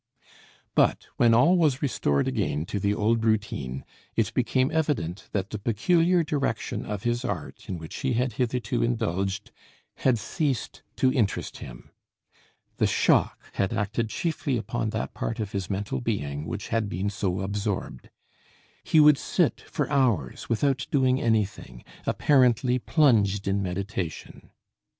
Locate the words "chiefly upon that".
14.09-15.13